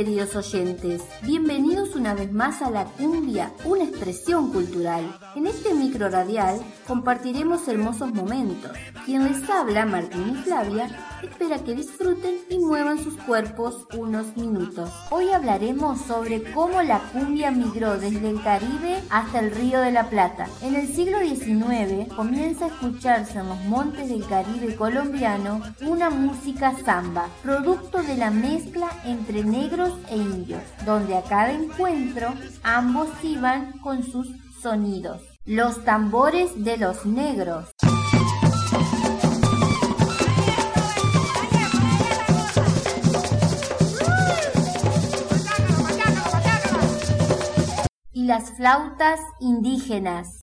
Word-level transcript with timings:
queridos 0.00 0.34
oyentes. 0.34 1.02
Bienvenidos 1.20 1.94
una 1.94 2.14
vez 2.14 2.32
más 2.32 2.62
a 2.62 2.70
la 2.70 2.86
cumbia, 2.86 3.52
una 3.66 3.84
expresión 3.84 4.50
cultural. 4.50 5.14
En 5.36 5.46
este 5.46 5.74
micro 5.74 6.08
radial 6.08 6.58
compartiremos 6.86 7.68
hermosos 7.68 8.10
momentos. 8.10 8.70
Quien 9.04 9.24
les 9.24 9.50
habla, 9.50 9.84
Martín 9.84 10.30
y 10.30 10.42
Flavia, 10.42 10.88
espera 11.22 11.62
que 11.62 11.74
disfruten 11.74 12.38
sus 13.02 13.14
cuerpos 13.24 13.88
unos 13.98 14.36
minutos. 14.36 14.90
Hoy 15.10 15.28
hablaremos 15.30 16.02
sobre 16.02 16.40
cómo 16.52 16.82
la 16.82 17.00
cumbia 17.12 17.50
migró 17.50 17.98
desde 17.98 18.30
el 18.30 18.40
Caribe 18.44 19.02
hasta 19.10 19.40
el 19.40 19.50
Río 19.50 19.80
de 19.80 19.90
la 19.90 20.08
Plata. 20.08 20.46
En 20.62 20.76
el 20.76 20.86
siglo 20.86 21.18
XIX 21.18 22.14
comienza 22.14 22.66
a 22.66 22.68
escucharse 22.68 23.40
en 23.40 23.48
los 23.48 23.58
montes 23.64 24.08
del 24.08 24.24
Caribe 24.24 24.76
colombiano 24.76 25.60
una 25.80 26.10
música 26.10 26.72
samba, 26.84 27.26
producto 27.42 28.04
de 28.04 28.16
la 28.16 28.30
mezcla 28.30 28.88
entre 29.04 29.42
negros 29.42 29.98
e 30.08 30.16
indios, 30.16 30.62
donde 30.86 31.16
a 31.16 31.22
cada 31.22 31.50
encuentro 31.52 32.32
ambos 32.62 33.08
iban 33.24 33.78
con 33.80 34.04
sus 34.04 34.28
sonidos. 34.62 35.22
Los 35.44 35.84
tambores 35.84 36.64
de 36.64 36.76
los 36.76 37.04
negros. 37.04 37.64
Las 48.30 48.52
flautas 48.52 49.18
indígenas. 49.40 50.42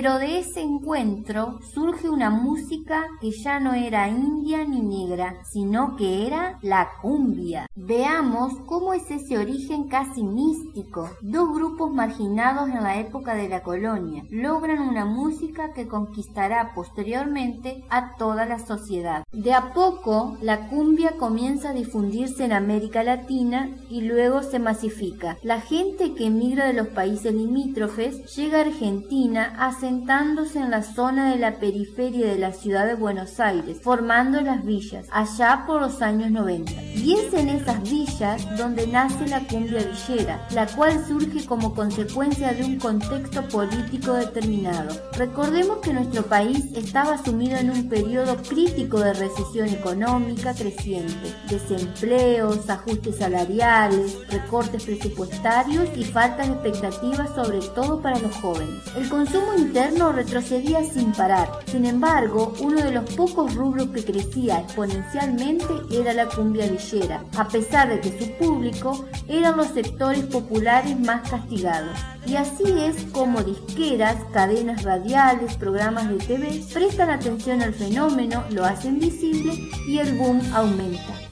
Pero 0.00 0.18
de 0.18 0.38
ese 0.38 0.62
encuentro 0.62 1.58
surge 1.74 2.08
una 2.08 2.30
música 2.30 3.04
que 3.20 3.32
ya 3.32 3.60
no 3.60 3.74
era 3.74 4.08
india 4.08 4.64
ni 4.64 4.80
negra, 4.80 5.34
sino 5.44 5.94
que 5.94 6.26
era 6.26 6.58
la 6.62 6.88
cumbia. 7.02 7.66
Veamos 7.74 8.54
cómo 8.64 8.94
es 8.94 9.10
ese 9.10 9.36
origen 9.36 9.88
casi 9.88 10.22
místico. 10.22 11.10
Dos 11.20 11.52
grupos 11.52 11.92
marginados 11.92 12.70
en 12.70 12.82
la 12.82 12.98
época 12.98 13.34
de 13.34 13.50
la 13.50 13.62
colonia 13.62 14.24
logran 14.30 14.78
una 14.78 15.04
música 15.04 15.74
que 15.74 15.86
conquistará 15.86 16.72
posteriormente 16.74 17.84
a 17.90 18.16
toda 18.16 18.46
la 18.46 18.58
sociedad. 18.58 19.24
De 19.32 19.52
a 19.52 19.74
poco, 19.74 20.38
la 20.40 20.70
cumbia 20.70 21.18
comienza 21.18 21.70
a 21.70 21.74
difundirse 21.74 22.46
en 22.46 22.54
América 22.54 23.04
Latina 23.04 23.68
y 23.90 24.00
luego 24.00 24.42
se 24.42 24.60
masifica. 24.60 25.36
La 25.42 25.60
gente 25.60 26.14
que 26.14 26.28
emigra 26.28 26.68
de 26.68 26.72
los 26.72 26.88
países 26.88 27.34
limítrofes 27.34 28.34
llega 28.34 28.60
a 28.60 28.62
Argentina 28.62 29.54
hace 29.58 29.89
asentándose 29.90 30.60
en 30.60 30.70
la 30.70 30.84
zona 30.84 31.32
de 31.32 31.38
la 31.38 31.58
periferia 31.58 32.28
de 32.28 32.38
la 32.38 32.52
ciudad 32.52 32.86
de 32.86 32.94
Buenos 32.94 33.40
Aires, 33.40 33.78
formando 33.82 34.40
las 34.40 34.64
villas, 34.64 35.06
allá 35.10 35.64
por 35.66 35.80
los 35.80 36.00
años 36.00 36.30
90. 36.30 36.70
Y 36.94 37.14
es 37.14 37.34
en 37.34 37.48
esas 37.48 37.82
villas 37.82 38.56
donde 38.56 38.86
nace 38.86 39.26
la 39.26 39.40
cumbia 39.48 39.82
villera, 39.82 40.46
la 40.54 40.68
cual 40.68 41.04
surge 41.04 41.44
como 41.44 41.74
consecuencia 41.74 42.52
de 42.52 42.64
un 42.64 42.78
contexto 42.78 43.42
político 43.48 44.12
determinado. 44.12 44.94
Recordemos 45.14 45.78
que 45.78 45.92
nuestro 45.92 46.22
país 46.22 46.66
estaba 46.76 47.18
sumido 47.18 47.58
en 47.58 47.70
un 47.70 47.88
periodo 47.88 48.36
crítico 48.36 49.00
de 49.00 49.14
recesión 49.14 49.70
económica 49.70 50.54
creciente, 50.54 51.34
desempleos, 51.48 52.70
ajustes 52.70 53.16
salariales, 53.16 54.16
recortes 54.28 54.84
presupuestarios 54.84 55.88
y 55.96 56.04
faltas 56.04 56.46
de 56.46 56.54
expectativas 56.54 57.34
sobre 57.34 57.58
todo 57.74 58.00
para 58.00 58.20
los 58.20 58.36
jóvenes. 58.36 58.84
El 58.96 59.08
consumo 59.08 59.54
interno 59.56 59.79
retrocedía 60.12 60.84
sin 60.84 61.12
parar. 61.12 61.48
Sin 61.66 61.86
embargo, 61.86 62.52
uno 62.60 62.82
de 62.82 62.92
los 62.92 63.04
pocos 63.14 63.54
rubros 63.54 63.88
que 63.88 64.04
crecía 64.04 64.60
exponencialmente 64.60 65.66
era 65.90 66.12
la 66.12 66.26
cumbia 66.26 66.66
villera, 66.66 67.24
a 67.36 67.48
pesar 67.48 67.88
de 67.88 68.00
que 68.00 68.18
su 68.18 68.30
público 68.32 69.06
eran 69.28 69.56
los 69.56 69.68
sectores 69.68 70.24
populares 70.24 70.98
más 70.98 71.28
castigados. 71.28 71.98
Y 72.26 72.36
así 72.36 72.64
es 72.78 73.04
como 73.12 73.42
disqueras, 73.42 74.16
cadenas 74.32 74.82
radiales, 74.82 75.56
programas 75.56 76.08
de 76.08 76.18
TV 76.18 76.62
prestan 76.72 77.10
atención 77.10 77.62
al 77.62 77.74
fenómeno, 77.74 78.44
lo 78.50 78.64
hacen 78.64 78.98
visible 78.98 79.52
y 79.86 79.98
el 79.98 80.16
boom 80.18 80.40
aumenta. 80.54 81.29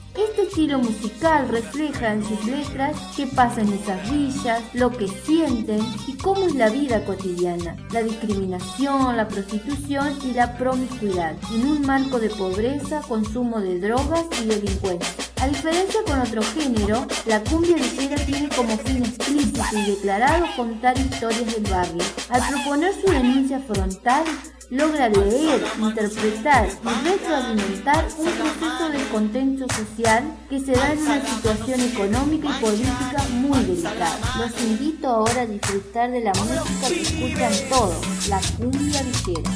Estilo 0.59 0.79
musical 0.79 1.47
refleja 1.47 2.11
en 2.11 2.21
sus 2.21 2.43
letras 2.43 2.97
qué 3.15 3.27
pasa 3.27 3.61
en 3.61 3.71
esas 3.71 4.11
villas, 4.11 4.61
lo 4.73 4.91
que 4.91 5.07
sienten 5.07 5.79
y 6.05 6.17
cómo 6.17 6.47
es 6.47 6.55
la 6.55 6.67
vida 6.69 7.05
cotidiana, 7.05 7.77
la 7.93 8.03
discriminación, 8.03 9.15
la 9.15 9.29
prostitución 9.29 10.19
y 10.21 10.33
la 10.33 10.57
promiscuidad, 10.57 11.37
en 11.53 11.65
un 11.65 11.81
marco 11.83 12.19
de 12.19 12.29
pobreza, 12.29 13.01
consumo 13.07 13.61
de 13.61 13.79
drogas 13.79 14.25
y 14.43 14.47
delincuencia. 14.47 15.28
A 15.41 15.47
diferencia 15.47 16.01
con 16.05 16.19
otro 16.19 16.41
género, 16.43 17.07
la 17.25 17.41
cumbia 17.41 17.77
villera 17.77 18.17
tiene 18.25 18.49
como 18.49 18.77
fin 18.77 19.05
explícito 19.05 19.61
y 19.71 19.91
declarado 19.91 20.45
contar 20.57 20.99
historias 20.99 21.53
del 21.53 21.63
barrio. 21.63 22.03
Al 22.29 22.41
proponer 22.49 22.93
su 22.93 23.09
denuncia 23.09 23.61
frontal, 23.61 24.25
logra 24.69 25.07
leer, 25.07 25.65
interpretar 25.79 26.67
y 26.67 27.07
retroalimentar 27.07 28.05
un 28.17 28.25
proceso 28.25 28.89
de 28.89 29.03
contento 29.11 29.65
social 29.73 30.23
que 30.49 30.59
se 30.59 30.73
da 30.73 30.91
en 30.91 30.99
una 30.99 31.25
situación 31.25 31.81
económica 31.81 32.49
y 32.49 32.61
política 32.61 33.23
muy 33.31 33.63
delicada. 33.63 34.17
Los 34.39 34.61
invito 34.61 35.07
ahora 35.07 35.41
a 35.41 35.45
disfrutar 35.45 36.11
de 36.11 36.21
la 36.21 36.33
música 36.33 36.87
que 36.89 37.01
escuchan 37.01 37.53
todos, 37.69 38.27
la 38.27 38.41
cumbia 38.57 39.03
villera. 39.03 39.51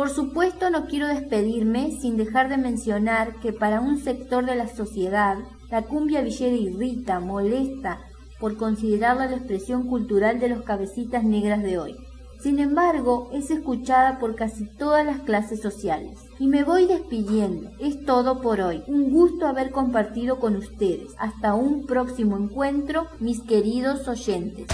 Por 0.00 0.08
supuesto 0.08 0.70
no 0.70 0.86
quiero 0.86 1.08
despedirme 1.08 1.90
sin 2.00 2.16
dejar 2.16 2.48
de 2.48 2.56
mencionar 2.56 3.38
que 3.40 3.52
para 3.52 3.82
un 3.82 4.02
sector 4.02 4.46
de 4.46 4.54
la 4.54 4.66
sociedad 4.66 5.36
la 5.68 5.82
cumbia 5.82 6.22
villera 6.22 6.56
irrita, 6.56 7.20
molesta, 7.20 7.98
por 8.38 8.56
considerarla 8.56 9.26
la 9.26 9.36
expresión 9.36 9.86
cultural 9.86 10.40
de 10.40 10.48
los 10.48 10.62
cabecitas 10.62 11.22
negras 11.22 11.62
de 11.62 11.78
hoy. 11.78 11.96
Sin 12.42 12.60
embargo, 12.60 13.28
es 13.34 13.50
escuchada 13.50 14.18
por 14.18 14.36
casi 14.36 14.64
todas 14.78 15.04
las 15.04 15.20
clases 15.20 15.60
sociales. 15.60 16.18
Y 16.38 16.46
me 16.46 16.64
voy 16.64 16.86
despidiendo. 16.86 17.70
Es 17.78 18.02
todo 18.06 18.40
por 18.40 18.62
hoy. 18.62 18.82
Un 18.86 19.10
gusto 19.10 19.46
haber 19.46 19.70
compartido 19.70 20.40
con 20.40 20.56
ustedes. 20.56 21.12
Hasta 21.18 21.52
un 21.52 21.84
próximo 21.84 22.38
encuentro, 22.38 23.06
mis 23.18 23.42
queridos 23.42 24.08
oyentes. 24.08 24.66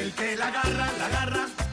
el 0.00 0.12
que 0.14 0.36
la 0.36 0.48
agarra, 0.48 0.90
la 0.98 1.63